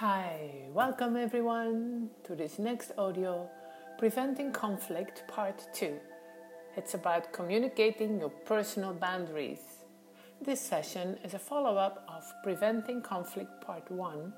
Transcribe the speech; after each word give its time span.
Hi, 0.00 0.68
welcome 0.72 1.16
everyone 1.16 2.10
to 2.22 2.36
this 2.36 2.60
next 2.60 2.92
audio 2.96 3.50
Preventing 3.98 4.52
Conflict 4.52 5.24
Part 5.26 5.66
2. 5.74 5.98
It's 6.76 6.94
about 6.94 7.32
communicating 7.32 8.20
your 8.20 8.28
personal 8.28 8.92
boundaries. 8.92 9.58
This 10.40 10.60
session 10.60 11.18
is 11.24 11.34
a 11.34 11.38
follow 11.40 11.76
up 11.76 12.06
of 12.06 12.22
Preventing 12.44 13.02
Conflict 13.02 13.50
Part 13.60 13.90
1. 13.90 14.32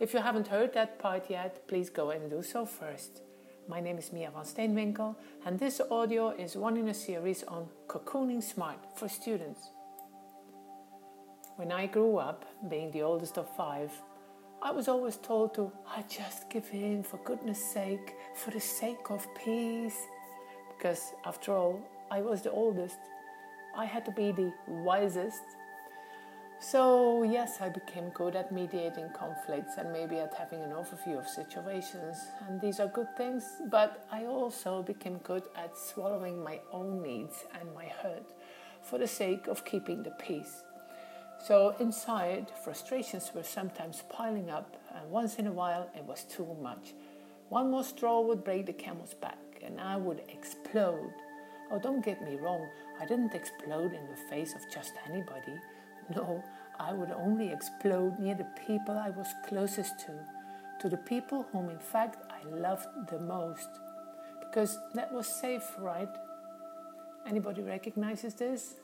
If 0.00 0.12
you 0.12 0.20
haven't 0.20 0.48
heard 0.48 0.74
that 0.74 0.98
part 0.98 1.30
yet, 1.30 1.66
please 1.66 1.88
go 1.88 2.10
and 2.10 2.28
do 2.28 2.42
so 2.42 2.66
first. 2.66 3.22
My 3.70 3.80
name 3.80 3.96
is 3.96 4.12
Mia 4.12 4.30
van 4.30 4.44
Steenwinkel, 4.44 5.16
and 5.46 5.58
this 5.58 5.80
audio 5.90 6.28
is 6.28 6.56
one 6.56 6.76
in 6.76 6.88
a 6.88 6.94
series 6.94 7.42
on 7.44 7.70
cocooning 7.88 8.42
smart 8.42 8.80
for 8.94 9.08
students. 9.08 9.70
When 11.56 11.72
I 11.72 11.86
grew 11.86 12.18
up, 12.18 12.44
being 12.68 12.90
the 12.90 13.00
oldest 13.00 13.38
of 13.38 13.48
five, 13.56 13.90
I 14.66 14.72
was 14.72 14.88
always 14.88 15.16
told 15.16 15.54
to, 15.54 15.70
I 15.88 16.02
just 16.08 16.50
give 16.50 16.68
in 16.72 17.04
for 17.04 17.18
goodness 17.18 17.64
sake, 17.64 18.16
for 18.34 18.50
the 18.50 18.58
sake 18.58 19.10
of 19.10 19.24
peace. 19.36 19.96
Because 20.76 21.12
after 21.24 21.52
all, 21.52 21.80
I 22.10 22.20
was 22.20 22.42
the 22.42 22.50
oldest. 22.50 22.98
I 23.76 23.84
had 23.84 24.04
to 24.06 24.10
be 24.10 24.32
the 24.32 24.52
wisest. 24.66 25.44
So, 26.58 27.22
yes, 27.22 27.60
I 27.60 27.68
became 27.68 28.08
good 28.08 28.34
at 28.34 28.50
mediating 28.50 29.08
conflicts 29.16 29.74
and 29.78 29.92
maybe 29.92 30.16
at 30.16 30.34
having 30.34 30.60
an 30.64 30.70
overview 30.70 31.16
of 31.16 31.28
situations. 31.28 32.16
And 32.48 32.60
these 32.60 32.80
are 32.80 32.88
good 32.88 33.16
things, 33.16 33.44
but 33.70 34.04
I 34.10 34.24
also 34.24 34.82
became 34.82 35.18
good 35.18 35.44
at 35.54 35.78
swallowing 35.78 36.42
my 36.42 36.58
own 36.72 37.00
needs 37.04 37.44
and 37.60 37.72
my 37.72 37.84
hurt 38.02 38.26
for 38.82 38.98
the 38.98 39.06
sake 39.06 39.46
of 39.46 39.64
keeping 39.64 40.02
the 40.02 40.16
peace. 40.18 40.64
So 41.44 41.76
inside, 41.78 42.50
frustrations 42.64 43.30
were 43.34 43.42
sometimes 43.42 44.02
piling 44.10 44.50
up, 44.50 44.76
and 44.94 45.10
once 45.10 45.36
in 45.36 45.46
a 45.46 45.52
while 45.52 45.88
it 45.94 46.04
was 46.04 46.24
too 46.24 46.56
much. 46.60 46.94
One 47.48 47.70
more 47.70 47.84
straw 47.84 48.20
would 48.22 48.42
break 48.42 48.66
the 48.66 48.72
camel's 48.72 49.14
back, 49.14 49.38
and 49.62 49.80
I 49.80 49.96
would 49.96 50.22
explode. 50.28 51.12
Oh, 51.70 51.78
don't 51.78 52.04
get 52.04 52.22
me 52.22 52.36
wrong, 52.36 52.66
I 53.00 53.06
didn't 53.06 53.34
explode 53.34 53.92
in 53.92 54.06
the 54.08 54.16
face 54.30 54.54
of 54.54 54.62
just 54.72 54.92
anybody. 55.08 55.54
No, 56.14 56.42
I 56.78 56.92
would 56.92 57.10
only 57.10 57.50
explode 57.50 58.18
near 58.18 58.34
the 58.34 58.48
people 58.66 58.96
I 58.96 59.10
was 59.10 59.26
closest 59.48 59.98
to, 60.00 60.12
to 60.80 60.88
the 60.88 60.96
people 60.96 61.46
whom 61.52 61.68
in 61.68 61.78
fact 61.78 62.24
I 62.30 62.48
loved 62.48 62.86
the 63.10 63.18
most. 63.18 63.68
Because 64.40 64.78
that 64.94 65.12
was 65.12 65.26
safe, 65.26 65.64
right? 65.78 66.08
Anybody 67.26 67.62
recognizes 67.62 68.34
this? 68.34 68.74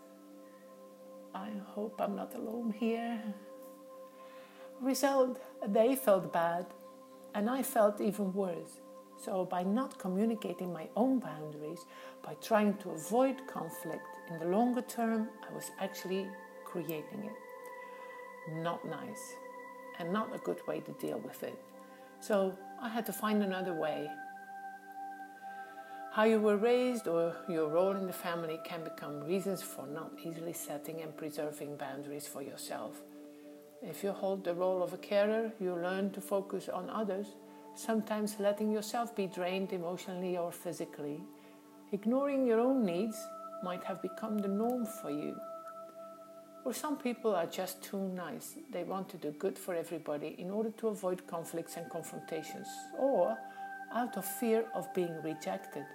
I 1.35 1.51
hope 1.67 2.01
I'm 2.01 2.17
not 2.17 2.35
alone 2.35 2.75
here. 2.79 3.21
Result, 4.81 5.41
they 5.67 5.97
felt 5.97 6.33
bad, 6.33 6.67
and 7.35 7.49
I 7.49 7.63
felt 7.63 8.01
even 8.01 8.33
worse. 8.33 8.81
So, 9.17 9.45
by 9.45 9.63
not 9.63 9.99
communicating 9.99 10.73
my 10.73 10.89
own 10.97 11.21
boundaries, 11.21 11.87
by 12.23 12.35
trying 12.43 12.75
to 12.79 12.91
avoid 12.91 13.47
conflict 13.47 14.05
in 14.29 14.39
the 14.41 14.47
longer 14.47 14.83
term, 14.83 15.29
I 15.49 15.55
was 15.55 15.71
actually 15.79 16.27
creating 16.65 17.25
it. 17.25 18.53
Not 18.55 18.85
nice, 18.85 19.35
and 19.99 20.13
not 20.13 20.35
a 20.35 20.39
good 20.39 20.67
way 20.67 20.81
to 20.81 20.93
deal 20.93 21.19
with 21.19 21.43
it. 21.45 21.59
So, 22.21 22.59
I 22.81 22.89
had 22.89 23.07
to 23.07 23.13
find 23.13 23.43
another 23.43 23.75
way 23.75 24.09
how 26.13 26.25
you 26.25 26.39
were 26.39 26.59
raised 26.59 27.09
or 27.09 27.35
your 27.49 27.69
role 27.69 27.97
in 27.97 28.07
the 28.07 28.13
family 28.13 28.61
can 28.65 28.85
become 28.85 29.25
reasons 29.25 29.63
for 29.63 29.87
not 29.87 30.13
easily 30.23 30.53
setting 30.53 31.01
and 31.01 31.17
preserving 31.17 31.75
boundaries 31.79 32.27
for 32.27 32.43
yourself. 32.43 33.01
If 33.83 34.05
you 34.05 34.13
hold 34.13 34.45
the 34.45 34.53
role 34.53 34.83
of 34.83 34.93
a 34.93 34.99
carer, 34.99 35.51
you 35.59 35.75
learn 35.75 36.11
to 36.11 36.21
focus 36.21 36.69
on 36.69 36.91
others, 36.91 37.29
sometimes 37.75 38.37
letting 38.39 38.71
yourself 38.71 39.17
be 39.17 39.27
drained 39.27 39.73
emotionally 39.73 40.37
or 40.37 40.53
physically. 40.53 41.19
Ignoring 41.93 42.47
your 42.47 42.61
own 42.61 42.85
needs 42.85 43.17
might 43.65 43.83
have 43.85 44.03
become 44.03 44.37
the 44.37 44.49
norm 44.49 44.85
for 44.85 45.11
you. 45.11 45.35
Or 46.67 46.75
some 46.75 46.99
people 46.99 47.35
are 47.35 47.47
just 47.47 47.83
too 47.83 47.99
nice. 48.15 48.57
They 48.71 48.85
want 48.85 49.09
to 49.09 49.17
do 49.17 49.31
good 49.31 49.59
for 49.59 49.75
everybody 49.75 50.37
in 50.39 50.51
order 50.51 50.73
to 50.73 50.89
avoid 50.89 51.27
conflicts 51.27 51.79
and 51.79 51.89
confrontations, 51.89 52.69
or 52.99 53.39
out 53.95 54.19
of 54.19 54.27
fear 54.27 54.67
of 54.75 54.93
being 54.93 55.23
rejected. 55.23 55.87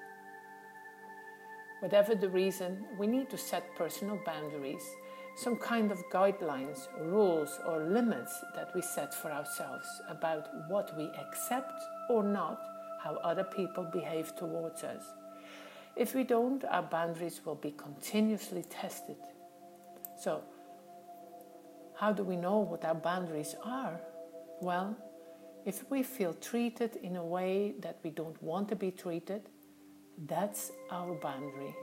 Whatever 1.80 2.16
the 2.16 2.30
reason, 2.30 2.86
we 2.98 3.06
need 3.06 3.30
to 3.30 3.38
set 3.38 3.76
personal 3.76 4.20
boundaries, 4.26 4.84
some 5.36 5.56
kind 5.56 5.92
of 5.92 6.04
guidelines, 6.12 6.88
rules, 7.00 7.60
or 7.68 7.84
limits 7.84 8.34
that 8.56 8.74
we 8.74 8.82
set 8.82 9.14
for 9.14 9.32
ourselves 9.32 9.88
about 10.10 10.48
what 10.70 10.98
we 10.98 11.06
accept 11.20 11.74
or 12.10 12.24
not, 12.24 12.60
how 13.04 13.16
other 13.18 13.44
people 13.44 13.88
behave 13.94 14.36
towards 14.36 14.84
us. 14.84 15.04
If 15.96 16.16
we 16.16 16.24
don't, 16.24 16.64
our 16.66 16.82
boundaries 16.82 17.42
will 17.46 17.56
be 17.56 17.72
continuously 17.72 18.64
tested. 18.64 19.18
So, 20.20 20.44
how 22.00 22.12
do 22.12 22.24
we 22.24 22.36
know 22.36 22.58
what 22.60 22.84
our 22.86 22.96
boundaries 22.96 23.56
are? 23.64 24.00
Well, 24.62 24.98
if 25.66 25.90
we 25.92 26.02
feel 26.02 26.34
treated 26.34 26.96
in 26.98 27.16
a 27.16 27.24
way 27.24 27.76
that 27.82 28.00
we 28.04 28.10
don't 28.10 28.42
want 28.42 28.70
to 28.70 28.76
be 28.76 28.90
treated, 28.90 29.50
that's 30.26 30.72
our 30.90 31.14
boundary. 31.14 31.76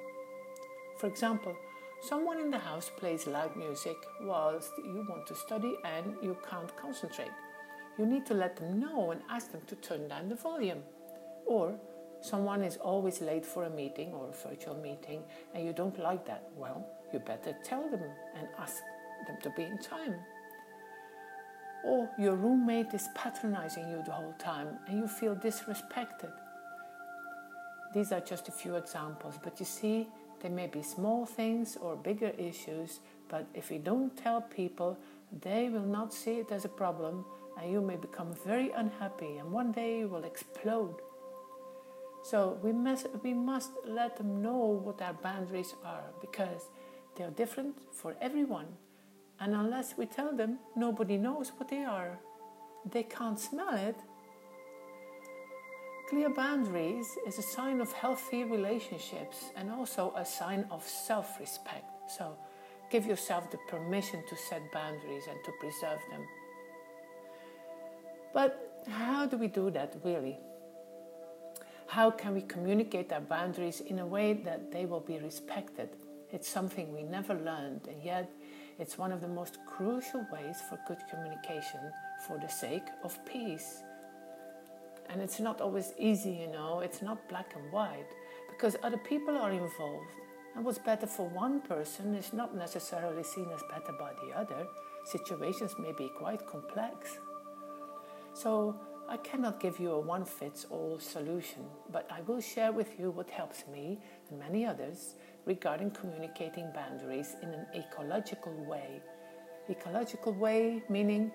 For 0.99 1.07
example, 1.07 1.55
someone 2.03 2.41
in 2.41 2.51
the 2.51 2.59
house 2.59 2.91
plays 2.97 3.27
loud 3.27 3.55
music 3.57 3.97
whilst 4.23 4.73
you 4.79 5.07
want 5.09 5.27
to 5.29 5.35
study 5.35 5.77
and 5.85 6.17
you 6.23 6.37
can't 6.49 6.77
concentrate. 6.77 7.31
You 7.97 8.07
need 8.07 8.27
to 8.27 8.35
let 8.35 8.57
them 8.57 8.81
know 8.81 9.13
and 9.13 9.21
ask 9.31 9.53
them 9.53 9.61
to 9.69 9.77
turn 9.77 10.09
down 10.09 10.29
the 10.29 10.35
volume. 10.35 10.83
Or 11.47 11.79
someone 12.21 12.63
is 12.63 12.77
always 12.79 13.21
late 13.21 13.47
for 13.47 13.65
a 13.65 13.71
meeting 13.71 14.13
or 14.13 14.31
a 14.31 14.49
virtual 14.49 14.75
meeting 14.75 15.23
and 15.55 15.65
you 15.65 15.73
don't 15.73 15.99
like 16.01 16.27
that. 16.27 16.49
Well, 16.57 16.85
you 17.13 17.21
better 17.21 17.57
tell 17.63 17.89
them 17.89 18.03
and 18.37 18.49
ask 18.59 18.83
them 19.29 19.37
to 19.43 19.51
be 19.51 19.63
in 19.63 19.79
time. 19.79 20.17
Or 21.85 22.11
your 22.19 22.35
roommate 22.35 22.95
is 22.95 23.07
patronizing 23.15 23.89
you 23.91 24.03
the 24.05 24.13
whole 24.13 24.35
time 24.39 24.79
and 24.89 24.99
you 24.99 25.07
feel 25.07 25.37
disrespected. 25.37 26.33
These 27.95 28.11
are 28.11 28.21
just 28.21 28.49
a 28.49 28.53
few 28.53 28.75
examples, 28.75 29.37
but 29.43 29.61
you 29.61 29.67
see, 29.67 30.09
they 30.43 30.49
may 30.49 30.67
be 30.67 30.83
small 30.83 31.25
things 31.25 31.79
or 31.81 31.95
bigger 31.95 32.33
issues, 32.37 32.99
but 33.29 33.47
if 33.55 33.71
you 33.71 33.79
don't 33.79 34.17
tell 34.17 34.41
people, 34.41 34.99
they 35.43 35.69
will 35.69 35.87
not 35.87 36.13
see 36.13 36.39
it 36.41 36.51
as 36.51 36.65
a 36.65 36.69
problem 36.69 37.25
and 37.57 37.71
you 37.71 37.81
may 37.81 37.97
become 37.97 38.35
very 38.45 38.71
unhappy 38.73 39.37
and 39.39 39.51
one 39.53 39.71
day 39.71 40.01
you 40.01 40.09
will 40.09 40.25
explode. 40.25 40.97
So 42.25 42.59
we 42.63 42.73
must, 42.73 43.07
we 43.23 43.33
must 43.33 43.71
let 43.87 44.17
them 44.17 44.43
know 44.43 44.81
what 44.83 45.01
our 45.01 45.13
boundaries 45.13 45.75
are 45.85 46.05
because 46.21 46.63
they 47.17 47.23
are 47.23 47.31
different 47.31 47.77
for 47.93 48.17
everyone. 48.21 48.67
And 49.39 49.55
unless 49.55 49.97
we 49.97 50.07
tell 50.07 50.35
them, 50.35 50.59
nobody 50.75 51.17
knows 51.17 51.53
what 51.57 51.69
they 51.69 51.85
are. 51.85 52.19
They 52.91 53.05
can't 53.05 53.39
smell 53.39 53.75
it, 53.75 53.97
Clear 56.09 56.29
boundaries 56.29 57.17
is 57.27 57.39
a 57.39 57.43
sign 57.43 57.81
of 57.81 57.91
healthy 57.93 58.45
relationships 58.45 59.51
and 59.57 59.71
also 59.71 60.13
a 60.17 60.25
sign 60.25 60.67
of 60.71 60.87
self 60.87 61.41
respect. 61.41 61.87
So 62.09 62.37
give 62.91 63.07
yourself 63.07 63.51
the 63.51 63.59
permission 63.69 64.23
to 64.29 64.37
set 64.37 64.71
boundaries 64.71 65.25
and 65.29 65.43
to 65.45 65.53
preserve 65.61 66.01
them. 66.11 66.27
But 68.35 68.85
how 68.87 69.25
do 69.25 69.39
we 69.39 69.49
do 69.49 69.71
that 69.71 69.97
really? 70.05 70.39
How 71.87 72.11
can 72.11 72.35
we 72.35 72.43
communicate 72.43 73.11
our 73.11 73.21
boundaries 73.21 73.81
in 73.81 74.01
a 74.01 74.07
way 74.07 74.35
that 74.45 74.71
they 74.71 74.85
will 74.85 75.01
be 75.01 75.19
respected? 75.19 75.89
It's 76.31 76.49
something 76.49 76.93
we 76.93 77.03
never 77.03 77.35
learned, 77.35 77.87
and 77.89 78.03
yet 78.03 78.29
it's 78.79 78.99
one 78.99 79.13
of 79.13 79.21
the 79.21 79.29
most 79.29 79.59
crucial 79.67 80.27
ways 80.33 80.61
for 80.69 80.79
good 80.87 80.99
communication 81.09 81.81
for 82.27 82.39
the 82.39 82.49
sake 82.49 82.89
of 83.05 83.25
peace. 83.25 83.83
And 85.11 85.21
it's 85.21 85.41
not 85.41 85.61
always 85.61 85.93
easy, 85.99 86.33
you 86.33 86.49
know, 86.49 86.81
it's 86.81 87.03
not 87.03 87.29
black 87.29 87.55
and 87.55 87.71
white 87.73 88.11
because 88.49 88.77
other 88.83 88.99
people 88.99 89.37
are 89.37 89.53
involved. 89.53 90.13
And 90.55 90.65
what's 90.65 90.79
better 90.79 91.07
for 91.07 91.29
one 91.29 91.61
person 91.61 92.15
is 92.15 92.33
not 92.33 92.57
necessarily 92.57 93.25
seen 93.25 93.49
as 93.53 93.63
better 93.71 93.93
by 93.99 94.13
the 94.25 94.37
other. 94.37 94.67
Situations 95.05 95.75
may 95.79 95.93
be 95.93 96.11
quite 96.17 96.47
complex. 96.47 97.19
So, 98.33 98.77
I 99.07 99.19
cannot 99.19 99.61
give 99.61 99.79
you 99.79 99.91
a 99.91 100.01
one 100.01 100.25
fits 100.25 100.67
all 100.71 100.99
solution, 100.99 101.67
but 101.93 102.09
I 102.11 102.23
will 102.23 102.41
share 102.41 102.73
with 102.73 102.99
you 102.99 103.11
what 103.11 103.29
helps 103.29 103.65
me 103.71 104.01
and 104.31 104.39
many 104.39 104.65
others 104.65 105.17
regarding 105.45 105.91
communicating 105.91 106.73
boundaries 106.73 107.37
in 107.43 107.51
an 107.51 107.67
ecological 107.77 108.55
way. 108.65 109.03
Ecological 109.69 110.33
way 110.33 110.83
meaning 110.89 111.33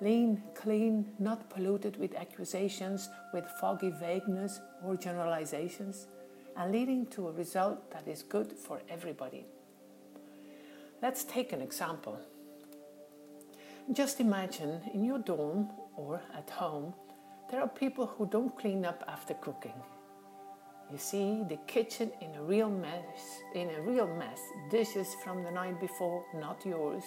Lean, 0.00 0.42
clean, 0.54 1.10
not 1.18 1.48
polluted 1.48 1.96
with 1.96 2.14
accusations, 2.14 3.08
with 3.32 3.46
foggy 3.60 3.90
vagueness 3.90 4.60
or 4.84 4.96
generalizations, 4.96 6.06
and 6.56 6.72
leading 6.72 7.06
to 7.06 7.28
a 7.28 7.32
result 7.32 7.90
that 7.90 8.06
is 8.06 8.22
good 8.22 8.52
for 8.52 8.80
everybody. 8.88 9.46
Let's 11.02 11.24
take 11.24 11.52
an 11.52 11.62
example. 11.62 12.18
Just 13.92 14.20
imagine 14.20 14.80
in 14.92 15.04
your 15.04 15.18
dorm 15.18 15.70
or 15.96 16.20
at 16.36 16.50
home, 16.50 16.94
there 17.50 17.60
are 17.60 17.68
people 17.68 18.06
who 18.06 18.26
don't 18.26 18.58
clean 18.58 18.84
up 18.84 19.04
after 19.06 19.34
cooking. 19.34 19.74
You 20.90 20.98
see 20.98 21.42
the 21.48 21.58
kitchen 21.66 22.10
in 22.20 22.34
a 22.34 22.42
real 22.42 22.70
mess, 22.70 23.40
in 23.54 23.70
a 23.70 23.82
real 23.82 24.06
mess. 24.06 24.40
Dishes 24.70 25.08
from 25.22 25.42
the 25.42 25.50
night 25.50 25.80
before, 25.80 26.24
not 26.34 26.64
yours. 26.64 27.04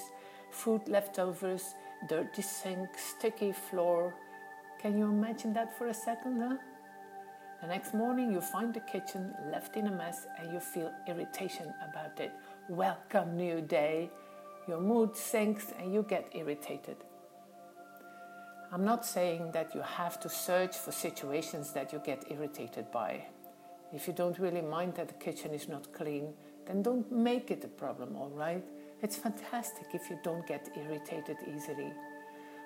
Food 0.51 0.88
leftovers, 0.88 1.75
dirty 2.07 2.42
sink, 2.42 2.90
sticky 2.98 3.51
floor. 3.51 4.16
Can 4.81 4.98
you 4.98 5.06
imagine 5.06 5.54
that 5.54 5.78
for 5.78 5.88
a 5.88 5.94
second, 5.94 6.42
huh? 6.42 6.57
The 7.62 7.68
next 7.68 7.94
morning 7.94 8.31
you 8.31 8.40
find 8.40 8.74
the 8.74 8.80
kitchen 8.80 9.34
left 9.51 9.75
in 9.75 9.88
a 9.88 9.92
mess 9.92 10.28
and 10.40 10.51
you 10.54 10.60
feel 10.60 10.92
irritation 11.07 11.74
about 11.90 12.19
it. 12.19 12.31
Welcome 12.69 13.36
new 13.36 13.62
day. 13.62 14.10
Your 14.68 14.80
mood 14.80 15.16
sinks 15.16 15.74
and 15.78 15.94
you 15.94 16.04
get 16.07 16.30
irritated. 16.34 16.98
I'm 18.72 18.86
not 18.86 19.06
saying 19.06 19.51
that 19.51 19.74
you 19.75 19.81
have 19.81 20.19
to 20.22 20.30
search 20.30 20.78
for 20.78 20.92
situations 20.92 21.74
that 21.74 21.92
you 21.92 22.00
get 22.06 22.24
irritated 22.30 22.92
by. 22.92 23.25
If 23.92 24.07
you 24.07 24.13
don't 24.13 24.38
really 24.40 24.62
mind 24.62 24.94
that 24.96 25.07
the 25.07 25.16
kitchen 25.16 25.54
is 25.54 25.68
not 25.68 25.92
clean, 25.92 26.34
then 26.66 26.84
don't 26.84 27.12
make 27.12 27.50
it 27.50 27.63
a 27.63 27.68
problem, 27.68 28.16
all 28.16 28.30
right? 28.30 28.63
It's 29.01 29.16
fantastic 29.16 29.88
if 29.94 30.10
you 30.10 30.19
don't 30.24 30.46
get 30.46 30.69
irritated 30.75 31.38
easily. 31.48 31.94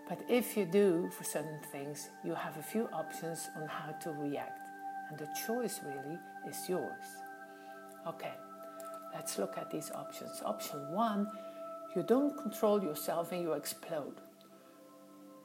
But 0.09 0.21
if 0.27 0.57
you 0.57 0.65
do 0.65 1.09
for 1.11 1.23
certain 1.23 1.59
things, 1.71 2.09
you 2.23 2.33
have 2.33 2.57
a 2.57 2.63
few 2.63 2.89
options 2.93 3.49
on 3.55 3.67
how 3.67 3.91
to 4.03 4.11
react. 4.11 4.59
And 5.09 5.17
the 5.17 5.27
choice 5.47 5.79
really 5.85 6.17
is 6.49 6.57
yours. 6.67 7.05
Okay, 8.07 8.33
let's 9.13 9.37
look 9.37 9.57
at 9.57 9.71
these 9.71 9.91
options. 9.91 10.41
Option 10.43 10.91
one 10.93 11.27
you 11.95 12.01
don't 12.01 12.35
control 12.35 12.83
yourself 12.83 13.31
and 13.31 13.43
you 13.43 13.53
explode. 13.53 14.15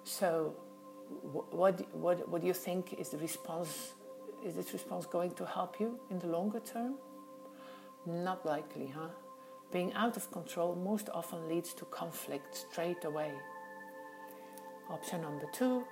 So, 0.04 0.56
what, 1.22 1.94
what, 1.94 2.26
what 2.28 2.40
do 2.40 2.46
you 2.46 2.54
think 2.54 2.94
is 2.94 3.10
the 3.10 3.18
response 3.18 3.92
is 4.44 4.54
this 4.54 4.72
response 4.72 5.04
going 5.04 5.32
to 5.32 5.44
help 5.44 5.80
you 5.80 5.98
in 6.10 6.18
the 6.20 6.28
longer 6.28 6.60
term? 6.60 6.94
Not 8.06 8.46
likely, 8.46 8.92
huh? 8.94 9.08
Being 9.70 9.92
out 9.94 10.16
of 10.16 10.30
control 10.30 10.74
most 10.74 11.10
often 11.12 11.48
leads 11.48 11.74
to 11.74 11.84
conflict 11.86 12.56
straight 12.56 13.04
away. 13.04 13.32
Option 14.90 15.22
number 15.22 15.46
two 15.52 15.84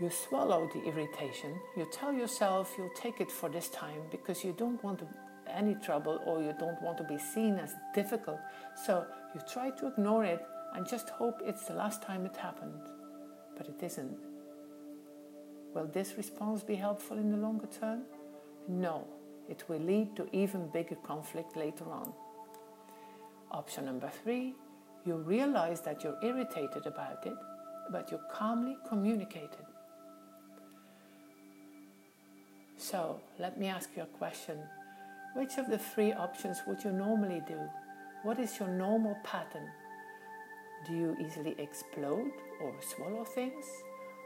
you 0.00 0.10
swallow 0.10 0.70
the 0.72 0.84
irritation. 0.84 1.58
You 1.76 1.84
tell 1.90 2.12
yourself 2.12 2.72
you'll 2.78 2.90
take 2.94 3.20
it 3.20 3.32
for 3.32 3.48
this 3.48 3.68
time 3.68 4.02
because 4.12 4.44
you 4.44 4.52
don't 4.56 4.82
want 4.84 5.02
any 5.50 5.74
trouble 5.74 6.20
or 6.24 6.40
you 6.40 6.54
don't 6.58 6.80
want 6.82 6.98
to 6.98 7.04
be 7.04 7.18
seen 7.18 7.58
as 7.58 7.74
difficult. 7.94 8.38
So 8.86 9.04
you 9.34 9.40
try 9.52 9.70
to 9.70 9.88
ignore 9.88 10.24
it 10.24 10.40
and 10.74 10.86
just 10.86 11.08
hope 11.08 11.40
it's 11.44 11.64
the 11.64 11.74
last 11.74 12.00
time 12.00 12.26
it 12.26 12.36
happened. 12.36 12.80
But 13.56 13.66
it 13.66 13.82
isn't. 13.82 14.16
Will 15.74 15.86
this 15.86 16.14
response 16.16 16.62
be 16.62 16.76
helpful 16.76 17.18
in 17.18 17.32
the 17.32 17.36
longer 17.36 17.66
term? 17.66 18.02
No, 18.68 19.04
it 19.48 19.64
will 19.68 19.80
lead 19.80 20.14
to 20.16 20.28
even 20.32 20.68
bigger 20.68 20.96
conflict 20.96 21.56
later 21.56 21.90
on. 21.90 22.12
Option 23.50 23.86
number 23.86 24.10
three, 24.22 24.54
you 25.04 25.16
realize 25.16 25.80
that 25.82 26.04
you're 26.04 26.18
irritated 26.22 26.86
about 26.86 27.26
it, 27.26 27.36
but 27.90 28.10
you 28.10 28.20
calmly 28.30 28.76
communicate 28.88 29.52
it. 29.52 29.66
So, 32.76 33.20
let 33.38 33.58
me 33.58 33.68
ask 33.68 33.90
you 33.96 34.02
a 34.02 34.18
question. 34.18 34.58
Which 35.34 35.56
of 35.56 35.68
the 35.68 35.78
three 35.78 36.12
options 36.12 36.58
would 36.66 36.84
you 36.84 36.92
normally 36.92 37.40
do? 37.46 37.58
What 38.22 38.38
is 38.38 38.58
your 38.58 38.68
normal 38.68 39.16
pattern? 39.24 39.68
Do 40.86 40.92
you 40.92 41.16
easily 41.20 41.54
explode 41.58 42.30
or 42.62 42.74
swallow 42.80 43.24
things? 43.24 43.64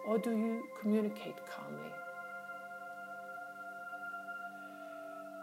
Or 0.07 0.19
do 0.19 0.31
you 0.31 0.65
communicate 0.81 1.37
calmly? 1.47 1.91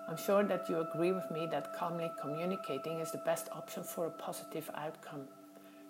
I'm 0.09 0.17
sure 0.17 0.43
that 0.43 0.67
you 0.67 0.79
agree 0.79 1.11
with 1.11 1.29
me 1.29 1.47
that 1.51 1.75
calmly 1.77 2.09
communicating 2.19 2.99
is 2.99 3.11
the 3.11 3.19
best 3.19 3.47
option 3.51 3.83
for 3.83 4.07
a 4.07 4.09
positive 4.09 4.67
outcome. 4.73 5.27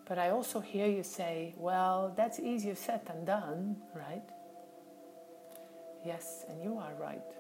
But 0.06 0.18
I 0.18 0.32
also 0.32 0.60
hear 0.60 0.88
you 0.88 1.04
say, 1.04 1.54
well, 1.56 2.12
that's 2.18 2.38
easier 2.38 2.76
said 2.76 3.06
than 3.06 3.24
done, 3.24 3.78
right? 3.96 4.30
Yes, 6.06 6.44
and 6.50 6.62
you 6.62 6.78
are 6.78 6.94
right. 7.00 7.32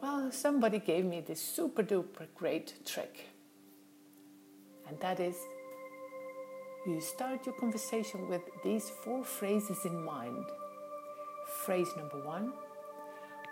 Well, 0.00 0.30
somebody 0.30 0.78
gave 0.78 1.04
me 1.04 1.20
this 1.20 1.40
super 1.40 1.82
duper 1.82 2.28
great 2.36 2.86
trick. 2.86 3.30
And 4.86 5.00
that 5.00 5.18
is 5.18 5.34
you 6.86 7.00
start 7.00 7.44
your 7.44 7.56
conversation 7.56 8.28
with 8.28 8.42
these 8.62 8.88
four 9.02 9.24
phrases 9.24 9.84
in 9.84 10.00
mind. 10.00 10.44
Phrase 11.64 11.88
number 11.96 12.24
one 12.24 12.52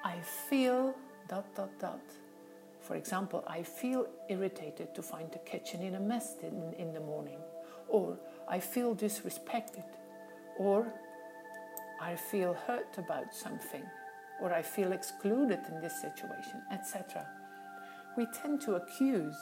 I 0.05 0.20
feel 0.49 0.94
dot 1.28 1.54
dot 1.54 1.70
dot. 1.78 2.00
For 2.80 2.96
example, 2.96 3.44
I 3.46 3.62
feel 3.62 4.06
irritated 4.28 4.94
to 4.94 5.02
find 5.02 5.30
the 5.30 5.38
kitchen 5.38 5.82
in 5.82 5.94
a 5.94 6.00
mess 6.00 6.36
in, 6.42 6.74
in 6.78 6.92
the 6.92 7.00
morning. 7.00 7.38
Or 7.88 8.19
I 8.48 8.58
feel 8.58 8.96
disrespected. 8.96 9.84
Or 10.58 10.92
I 12.00 12.16
feel 12.16 12.54
hurt 12.54 12.98
about 12.98 13.34
something. 13.34 13.84
Or 14.40 14.52
I 14.52 14.62
feel 14.62 14.92
excluded 14.92 15.60
in 15.70 15.80
this 15.80 16.00
situation, 16.00 16.60
etc. 16.72 17.26
We 18.16 18.26
tend 18.42 18.60
to 18.62 18.74
accuse 18.74 19.36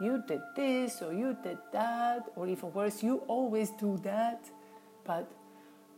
you 0.00 0.24
did 0.26 0.40
this 0.56 1.02
or 1.02 1.12
you 1.12 1.36
did 1.42 1.58
that, 1.72 2.24
or 2.34 2.48
even 2.48 2.72
worse, 2.72 3.02
you 3.02 3.18
always 3.28 3.70
do 3.72 3.98
that. 4.02 4.42
But 5.04 5.30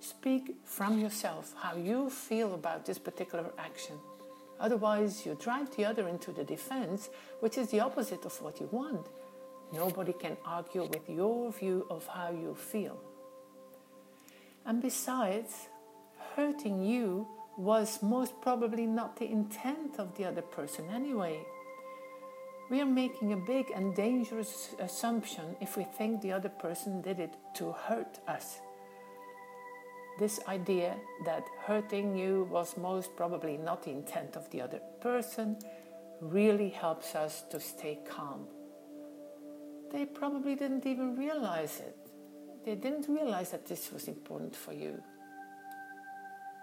speak 0.01 0.57
from 0.65 0.99
yourself 0.99 1.55
how 1.57 1.77
you 1.77 2.11
feel 2.11 2.55
about 2.55 2.85
this 2.85 2.99
particular 2.99 3.53
action. 3.57 3.97
Otherwise, 4.63 5.27
you 5.27 5.35
drive 5.35 5.75
the 5.77 5.85
other 5.85 6.07
into 6.07 6.31
the 6.31 6.45
defense, 6.45 7.11
which 7.41 7.59
is 7.59 7.69
the 7.71 7.81
opposite 7.81 8.25
of 8.25 8.41
what 8.41 8.61
you 8.61 8.69
want. 8.71 9.09
Nobody 9.73 10.13
can 10.13 10.37
argue 10.47 10.85
with 10.85 11.11
your 11.11 11.51
view 11.51 11.85
of 11.91 12.07
how 12.07 12.31
you 12.31 12.55
feel. 12.55 12.97
And 14.65 14.81
besides, 14.81 15.69
hurting 16.37 16.81
you 16.85 17.27
was 17.59 18.03
most 18.03 18.41
probably 18.41 18.87
not 18.87 19.17
the 19.17 19.29
intent 19.29 19.99
of 19.99 20.17
the 20.17 20.27
other 20.27 20.43
person 20.43 20.89
anyway. 20.95 21.41
We 22.71 22.81
are 22.81 22.87
making 22.87 23.33
a 23.33 23.37
big 23.37 23.67
and 23.75 23.95
dangerous 23.97 24.77
assumption 24.79 25.57
if 25.61 25.77
we 25.77 25.85
think 25.85 26.23
the 26.23 26.33
other 26.33 26.49
person 26.49 27.03
did 27.03 27.19
it 27.19 27.35
to 27.57 27.73
hurt 27.73 28.21
us. 28.29 28.61
This 30.19 30.41
idea 30.47 30.97
that 31.25 31.45
hurting 31.65 32.17
you 32.17 32.47
was 32.51 32.77
most 32.77 33.17
probably 33.17 33.57
not 33.57 33.83
the 33.83 33.91
intent 33.91 34.37
of 34.37 34.49
the 34.51 34.61
other 34.61 34.81
person 35.01 35.57
really 36.21 36.69
helps 36.69 37.15
us 37.15 37.43
to 37.51 37.59
stay 37.59 37.99
calm. 38.09 38.47
They 39.91 40.05
probably 40.05 40.55
didn't 40.55 40.87
even 40.87 41.17
realize 41.17 41.81
it. 41.81 41.97
They 42.65 42.75
didn't 42.75 43.09
realize 43.09 43.51
that 43.51 43.67
this 43.67 43.91
was 43.93 44.07
important 44.07 44.55
for 44.55 44.73
you. 44.73 45.03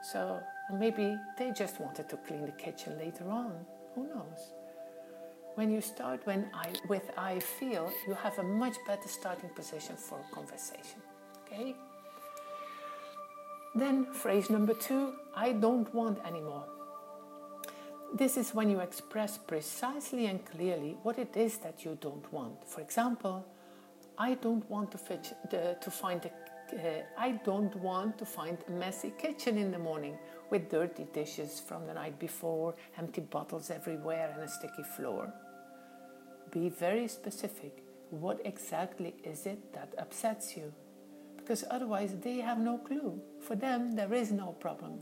So 0.01 0.39
maybe 0.71 1.17
they 1.37 1.51
just 1.51 1.79
wanted 1.79 2.07
to 2.09 2.17
clean 2.17 2.45
the 2.45 2.53
kitchen 2.53 2.97
later 2.97 3.29
on. 3.29 3.65
Who 3.95 4.07
knows? 4.07 4.53
When 5.55 5.69
you 5.69 5.81
start 5.81 6.25
when 6.25 6.49
I, 6.53 6.69
with 6.87 7.11
I 7.17 7.39
feel, 7.39 7.91
you 8.07 8.13
have 8.13 8.39
a 8.39 8.43
much 8.43 8.77
better 8.87 9.07
starting 9.07 9.49
position 9.49 9.97
for 9.97 10.19
a 10.19 10.33
conversation. 10.33 11.01
Okay? 11.43 11.75
Then, 13.75 14.05
phrase 14.13 14.49
number 14.49 14.73
two 14.73 15.13
I 15.35 15.51
don't 15.53 15.93
want 15.93 16.19
anymore. 16.25 16.65
This 18.13 18.37
is 18.37 18.55
when 18.55 18.69
you 18.69 18.79
express 18.79 19.37
precisely 19.37 20.25
and 20.25 20.43
clearly 20.43 20.97
what 21.03 21.19
it 21.19 21.37
is 21.37 21.57
that 21.57 21.85
you 21.85 21.97
don't 22.01 22.33
want. 22.33 22.67
For 22.67 22.81
example, 22.81 23.45
I 24.17 24.33
don't 24.33 24.67
want 24.69 24.91
to, 24.91 24.97
the, 25.51 25.77
to 25.79 25.91
find 25.91 26.25
a 26.25 26.31
uh, 26.73 27.01
I 27.17 27.31
don't 27.31 27.75
want 27.77 28.17
to 28.19 28.25
find 28.25 28.57
a 28.67 28.71
messy 28.71 29.11
kitchen 29.17 29.57
in 29.57 29.71
the 29.71 29.79
morning 29.79 30.17
with 30.49 30.69
dirty 30.69 31.05
dishes 31.13 31.59
from 31.59 31.87
the 31.87 31.93
night 31.93 32.19
before, 32.19 32.75
empty 32.97 33.21
bottles 33.21 33.71
everywhere, 33.71 34.31
and 34.33 34.43
a 34.43 34.47
sticky 34.47 34.83
floor. 34.83 35.33
Be 36.51 36.69
very 36.69 37.07
specific. 37.07 37.83
What 38.11 38.39
exactly 38.45 39.15
is 39.23 39.45
it 39.45 39.73
that 39.73 39.93
upsets 39.97 40.57
you? 40.57 40.73
Because 41.49 41.65
otherwise, 41.71 42.13
they 42.21 42.37
have 42.41 42.59
no 42.59 42.77
clue. 42.77 43.19
For 43.41 43.55
them, 43.55 43.95
there 43.95 44.13
is 44.13 44.31
no 44.31 44.51
problem. 44.51 44.99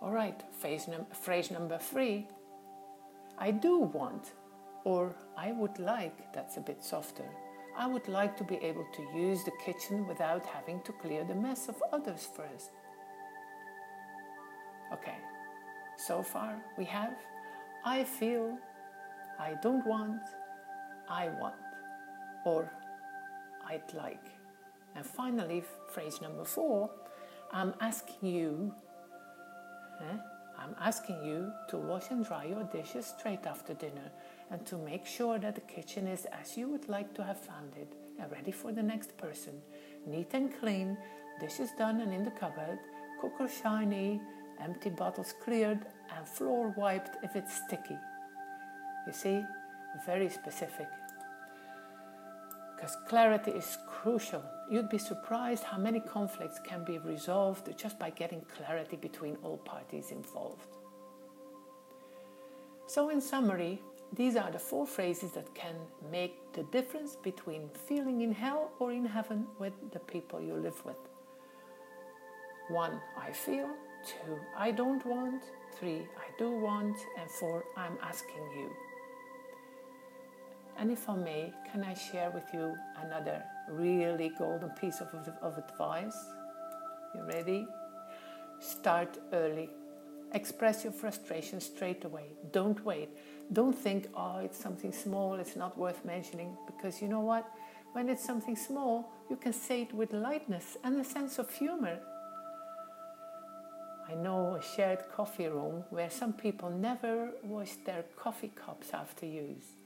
All 0.00 0.10
right, 0.10 0.42
phrase, 0.58 0.88
num- 0.88 1.04
phrase 1.12 1.50
number 1.50 1.76
three 1.76 2.26
I 3.36 3.50
do 3.50 3.80
want, 3.80 4.32
or 4.84 5.14
I 5.36 5.52
would 5.52 5.78
like, 5.78 6.32
that's 6.32 6.56
a 6.56 6.62
bit 6.62 6.82
softer. 6.82 7.28
I 7.76 7.86
would 7.86 8.08
like 8.08 8.38
to 8.38 8.44
be 8.44 8.56
able 8.56 8.86
to 8.94 9.02
use 9.14 9.44
the 9.44 9.52
kitchen 9.62 10.08
without 10.08 10.46
having 10.46 10.80
to 10.84 10.92
clear 10.92 11.24
the 11.24 11.34
mess 11.34 11.68
of 11.68 11.76
others 11.92 12.26
first. 12.34 12.70
Okay, 14.94 15.18
so 15.98 16.22
far 16.22 16.56
we 16.78 16.86
have 16.86 17.12
I 17.84 18.04
feel 18.04 18.56
I 19.38 19.56
don't 19.62 19.86
want, 19.86 20.22
I 21.06 21.28
want, 21.38 21.60
or 22.46 22.72
I'd 23.68 23.92
like. 23.92 24.39
And 24.94 25.04
finally, 25.06 25.62
phrase 25.88 26.20
number 26.20 26.44
four 26.44 26.90
I'm 27.52 27.74
asking 27.80 28.28
you, 28.28 28.74
eh, 30.00 30.16
I'm 30.58 30.76
asking 30.80 31.24
you 31.24 31.52
to 31.68 31.76
wash 31.78 32.10
and 32.10 32.24
dry 32.24 32.44
your 32.44 32.64
dishes 32.64 33.06
straight 33.06 33.46
after 33.46 33.74
dinner 33.74 34.10
and 34.50 34.64
to 34.66 34.76
make 34.76 35.06
sure 35.06 35.38
that 35.38 35.54
the 35.54 35.60
kitchen 35.62 36.06
is 36.06 36.26
as 36.26 36.56
you 36.56 36.68
would 36.68 36.88
like 36.88 37.14
to 37.14 37.24
have 37.24 37.40
found 37.40 37.72
it 37.76 37.92
and 38.20 38.30
ready 38.30 38.52
for 38.52 38.72
the 38.72 38.82
next 38.82 39.16
person. 39.16 39.54
Neat 40.06 40.28
and 40.34 40.52
clean, 40.60 40.96
dishes 41.40 41.70
done 41.78 42.00
and 42.00 42.12
in 42.12 42.24
the 42.24 42.30
cupboard, 42.30 42.78
cooker 43.20 43.48
shiny, 43.48 44.20
empty 44.60 44.90
bottles 44.90 45.34
cleared, 45.42 45.86
and 46.16 46.28
floor 46.28 46.74
wiped 46.76 47.16
if 47.24 47.34
it's 47.34 47.62
sticky. 47.64 47.96
You 49.06 49.12
see, 49.12 49.42
very 50.06 50.28
specific. 50.28 50.88
Because 52.80 52.96
clarity 53.08 53.50
is 53.50 53.76
crucial. 53.86 54.42
You'd 54.70 54.88
be 54.88 54.96
surprised 54.96 55.64
how 55.64 55.76
many 55.76 56.00
conflicts 56.00 56.58
can 56.66 56.82
be 56.82 56.96
resolved 56.96 57.76
just 57.76 57.98
by 57.98 58.08
getting 58.08 58.40
clarity 58.56 58.96
between 58.96 59.36
all 59.42 59.58
parties 59.58 60.10
involved. 60.10 60.64
So, 62.86 63.10
in 63.10 63.20
summary, 63.20 63.82
these 64.14 64.34
are 64.34 64.50
the 64.50 64.58
four 64.58 64.86
phrases 64.86 65.32
that 65.32 65.54
can 65.54 65.74
make 66.10 66.54
the 66.54 66.62
difference 66.72 67.16
between 67.16 67.68
feeling 67.86 68.22
in 68.22 68.32
hell 68.32 68.70
or 68.78 68.92
in 68.92 69.04
heaven 69.04 69.46
with 69.58 69.74
the 69.92 70.00
people 70.00 70.40
you 70.40 70.54
live 70.54 70.82
with. 70.86 70.96
One, 72.68 72.98
I 73.20 73.30
feel. 73.30 73.68
Two, 74.06 74.38
I 74.56 74.70
don't 74.70 75.04
want. 75.04 75.42
Three, 75.78 76.08
I 76.16 76.28
do 76.38 76.50
want. 76.50 76.96
And 77.18 77.30
four, 77.30 77.62
I'm 77.76 77.98
asking 78.02 78.42
you. 78.56 78.70
And 80.80 80.90
if 80.90 81.10
I 81.10 81.14
may, 81.14 81.52
can 81.70 81.84
I 81.84 81.92
share 81.92 82.30
with 82.30 82.54
you 82.54 82.74
another 83.04 83.44
really 83.68 84.30
golden 84.38 84.70
piece 84.70 85.02
of, 85.02 85.08
of 85.42 85.58
advice? 85.58 86.16
You 87.14 87.22
ready? 87.24 87.68
Start 88.60 89.18
early. 89.34 89.68
Express 90.32 90.84
your 90.84 90.94
frustration 90.94 91.60
straight 91.60 92.06
away. 92.06 92.28
Don't 92.50 92.82
wait. 92.82 93.10
Don't 93.52 93.76
think, 93.76 94.08
oh, 94.16 94.38
it's 94.38 94.58
something 94.58 94.90
small, 94.90 95.34
it's 95.34 95.54
not 95.54 95.76
worth 95.76 96.02
mentioning. 96.06 96.56
Because 96.66 97.02
you 97.02 97.08
know 97.08 97.20
what? 97.20 97.46
When 97.92 98.08
it's 98.08 98.24
something 98.24 98.56
small, 98.56 99.12
you 99.28 99.36
can 99.36 99.52
say 99.52 99.82
it 99.82 99.92
with 99.92 100.14
lightness 100.14 100.78
and 100.82 100.98
a 100.98 101.04
sense 101.04 101.38
of 101.38 101.50
humor. 101.50 101.98
I 104.08 104.14
know 104.14 104.54
a 104.54 104.62
shared 104.62 105.04
coffee 105.14 105.48
room 105.48 105.84
where 105.90 106.08
some 106.08 106.32
people 106.32 106.70
never 106.70 107.32
wash 107.42 107.72
their 107.84 108.04
coffee 108.16 108.52
cups 108.56 108.94
after 108.94 109.26
use. 109.26 109.79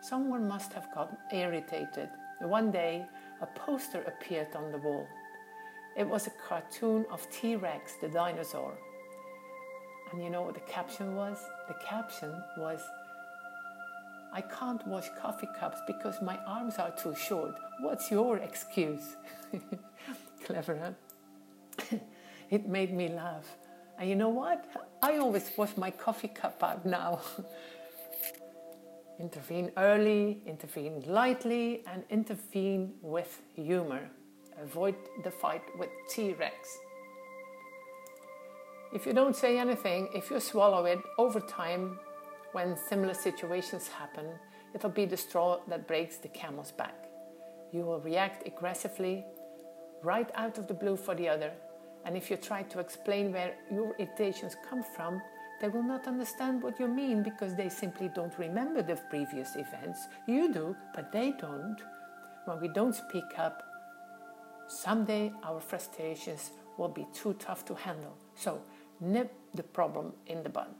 Someone 0.00 0.48
must 0.48 0.72
have 0.72 0.92
got 0.94 1.16
irritated. 1.32 2.08
One 2.40 2.70
day, 2.70 3.06
a 3.40 3.46
poster 3.46 4.02
appeared 4.02 4.54
on 4.54 4.72
the 4.72 4.78
wall. 4.78 5.06
It 5.96 6.08
was 6.08 6.26
a 6.26 6.32
cartoon 6.48 7.04
of 7.10 7.28
T 7.30 7.56
Rex, 7.56 7.94
the 8.00 8.08
dinosaur. 8.08 8.72
And 10.12 10.22
you 10.22 10.30
know 10.30 10.42
what 10.42 10.54
the 10.54 10.60
caption 10.60 11.14
was? 11.14 11.38
The 11.68 11.74
caption 11.86 12.32
was 12.56 12.80
I 14.32 14.40
can't 14.42 14.86
wash 14.86 15.08
coffee 15.20 15.48
cups 15.58 15.80
because 15.86 16.22
my 16.22 16.38
arms 16.46 16.76
are 16.76 16.92
too 16.92 17.14
short. 17.14 17.54
What's 17.80 18.10
your 18.10 18.38
excuse? 18.38 19.16
Clever, 20.44 20.78
huh? 20.78 21.98
it 22.50 22.68
made 22.68 22.92
me 22.94 23.08
laugh. 23.08 23.56
And 23.98 24.08
you 24.08 24.14
know 24.14 24.28
what? 24.28 24.64
I 25.02 25.18
always 25.18 25.50
wash 25.56 25.76
my 25.76 25.90
coffee 25.90 26.28
cup 26.28 26.62
out 26.62 26.86
now. 26.86 27.20
intervene 29.20 29.70
early, 29.76 30.40
intervene 30.46 31.02
lightly, 31.06 31.84
and 31.86 32.02
intervene 32.10 32.94
with 33.02 33.42
humor. 33.54 34.10
Avoid 34.62 34.96
the 35.22 35.30
fight 35.30 35.62
with 35.78 35.90
T 36.08 36.32
Rex. 36.32 36.56
If 38.92 39.06
you 39.06 39.12
don't 39.12 39.36
say 39.36 39.58
anything, 39.58 40.08
if 40.14 40.30
you 40.30 40.40
swallow 40.40 40.84
it 40.86 40.98
over 41.18 41.40
time, 41.40 41.98
when 42.52 42.76
similar 42.76 43.14
situations 43.14 43.86
happen, 43.86 44.26
it'll 44.74 44.90
be 44.90 45.06
the 45.06 45.16
straw 45.16 45.60
that 45.68 45.86
breaks 45.86 46.16
the 46.16 46.28
camel's 46.28 46.72
back. 46.72 46.96
You 47.72 47.84
will 47.84 48.00
react 48.00 48.46
aggressively, 48.46 49.24
right 50.02 50.28
out 50.34 50.58
of 50.58 50.66
the 50.66 50.74
blue 50.74 50.96
for 50.96 51.14
the 51.14 51.28
other, 51.28 51.52
and 52.04 52.16
if 52.16 52.30
you 52.30 52.36
try 52.36 52.62
to 52.62 52.80
explain 52.80 53.32
where 53.32 53.54
your 53.70 53.94
irritations 53.98 54.56
come 54.68 54.82
from, 54.82 55.20
they 55.60 55.68
will 55.68 55.82
not 55.82 56.06
understand 56.06 56.62
what 56.62 56.80
you 56.80 56.88
mean 56.88 57.22
because 57.22 57.54
they 57.54 57.68
simply 57.68 58.10
don't 58.14 58.38
remember 58.38 58.82
the 58.82 58.96
previous 59.10 59.56
events. 59.56 60.08
You 60.26 60.52
do, 60.52 60.74
but 60.94 61.12
they 61.12 61.32
don't. 61.32 61.76
When 62.46 62.60
we 62.60 62.68
don't 62.68 62.94
speak 62.94 63.38
up, 63.38 63.62
someday 64.68 65.32
our 65.44 65.60
frustrations 65.60 66.52
will 66.78 66.88
be 66.88 67.06
too 67.12 67.34
tough 67.34 67.64
to 67.66 67.74
handle. 67.74 68.16
So 68.34 68.62
nip 69.00 69.32
the 69.54 69.62
problem 69.62 70.14
in 70.26 70.42
the 70.42 70.48
bud. 70.48 70.74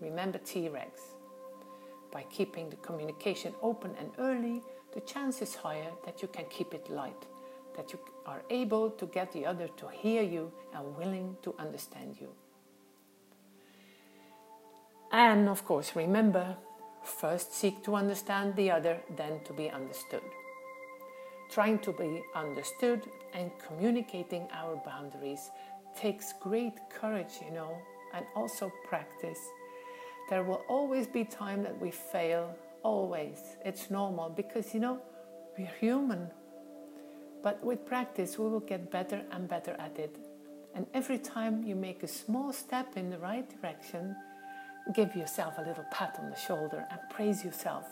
Remember 0.00 0.38
T 0.38 0.68
Rex. 0.68 1.00
By 2.10 2.24
keeping 2.30 2.68
the 2.68 2.76
communication 2.76 3.54
open 3.62 3.92
and 4.00 4.10
early, 4.18 4.60
the 4.92 5.00
chance 5.02 5.40
is 5.40 5.54
higher 5.54 5.92
that 6.04 6.20
you 6.20 6.26
can 6.26 6.46
keep 6.50 6.74
it 6.74 6.90
light, 6.90 7.26
that 7.76 7.92
you 7.92 8.00
are 8.26 8.42
able 8.50 8.90
to 8.90 9.06
get 9.06 9.30
the 9.30 9.46
other 9.46 9.68
to 9.76 9.88
hear 9.88 10.22
you 10.22 10.50
and 10.74 10.96
willing 10.96 11.36
to 11.42 11.54
understand 11.60 12.16
you. 12.20 12.32
And 15.12 15.48
of 15.48 15.64
course, 15.64 15.96
remember 15.96 16.56
first 17.02 17.54
seek 17.54 17.82
to 17.84 17.96
understand 17.96 18.56
the 18.56 18.70
other, 18.70 19.00
then 19.16 19.40
to 19.44 19.52
be 19.52 19.70
understood. 19.70 20.22
Trying 21.50 21.80
to 21.80 21.92
be 21.92 22.22
understood 22.34 23.02
and 23.34 23.50
communicating 23.66 24.48
our 24.52 24.76
boundaries 24.84 25.50
takes 25.96 26.32
great 26.40 26.74
courage, 26.90 27.40
you 27.44 27.52
know, 27.52 27.76
and 28.14 28.24
also 28.36 28.70
practice. 28.88 29.40
There 30.28 30.44
will 30.44 30.62
always 30.68 31.08
be 31.08 31.24
time 31.24 31.64
that 31.64 31.80
we 31.80 31.90
fail, 31.90 32.54
always. 32.82 33.40
It's 33.64 33.90
normal 33.90 34.30
because, 34.30 34.72
you 34.72 34.80
know, 34.80 35.00
we're 35.58 35.72
human. 35.80 36.30
But 37.42 37.64
with 37.64 37.84
practice, 37.84 38.38
we 38.38 38.48
will 38.48 38.60
get 38.60 38.90
better 38.90 39.22
and 39.32 39.48
better 39.48 39.72
at 39.78 39.98
it. 39.98 40.16
And 40.74 40.86
every 40.94 41.18
time 41.18 41.64
you 41.64 41.74
make 41.74 42.04
a 42.04 42.08
small 42.08 42.52
step 42.52 42.96
in 42.96 43.10
the 43.10 43.18
right 43.18 43.48
direction, 43.60 44.14
give 44.94 45.14
yourself 45.14 45.54
a 45.58 45.62
little 45.62 45.84
pat 45.90 46.18
on 46.20 46.30
the 46.30 46.36
shoulder 46.36 46.86
and 46.90 47.00
praise 47.10 47.44
yourself. 47.44 47.86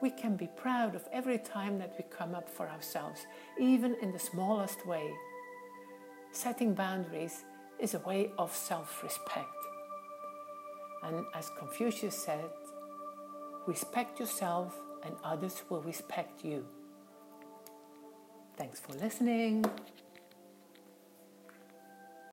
We 0.00 0.10
can 0.10 0.36
be 0.36 0.48
proud 0.56 0.94
of 0.94 1.08
every 1.12 1.38
time 1.38 1.78
that 1.78 1.94
we 1.96 2.04
come 2.10 2.34
up 2.34 2.48
for 2.48 2.68
ourselves, 2.68 3.26
even 3.58 3.96
in 4.02 4.12
the 4.12 4.18
smallest 4.18 4.86
way. 4.86 5.10
Setting 6.32 6.74
boundaries 6.74 7.44
is 7.78 7.94
a 7.94 7.98
way 8.00 8.30
of 8.38 8.54
self 8.54 9.02
respect. 9.02 9.46
And 11.04 11.24
as 11.34 11.50
Confucius 11.58 12.16
said, 12.16 12.50
respect 13.66 14.20
yourself 14.20 14.74
and 15.04 15.14
others 15.24 15.62
will 15.68 15.82
respect 15.82 16.44
you. 16.44 16.64
Thanks 18.56 18.80
for 18.80 18.92
listening. 18.94 19.64